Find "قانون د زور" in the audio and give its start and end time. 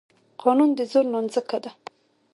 0.41-1.05